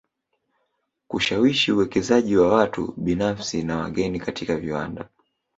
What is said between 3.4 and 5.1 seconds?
na wageni katika viwanda